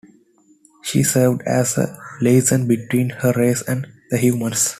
[0.81, 4.69] She served as a liaison between her race and the humans.